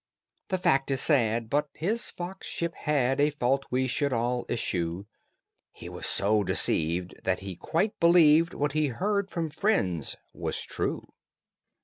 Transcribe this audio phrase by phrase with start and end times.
[0.47, 5.05] The fact is sad, but his foxship had A fault we should all eschew:
[5.71, 11.09] He was so deceived that he quite believed What he heard from friends was true.